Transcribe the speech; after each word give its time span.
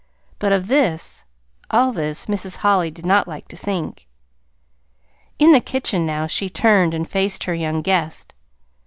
But 0.39 0.51
of 0.51 0.65
this, 0.65 1.25
all 1.69 1.91
this, 1.91 2.25
Mrs. 2.25 2.55
Holly 2.65 2.89
did 2.89 3.05
not 3.05 3.27
like 3.27 3.47
to 3.49 3.55
think. 3.55 4.07
In 5.37 5.51
the 5.51 5.61
kitchen 5.61 6.07
now 6.07 6.25
she 6.25 6.49
turned 6.49 6.95
and 6.95 7.07
faced 7.07 7.43
her 7.43 7.53
young 7.53 7.83
guest. 7.83 8.33